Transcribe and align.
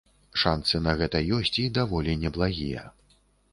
Шанцы 0.43 0.81
на 0.85 0.95
гэта 1.01 1.21
ёсць, 1.37 1.53
і 1.65 1.67
даволі 1.77 2.17
неблагія. 2.25 2.89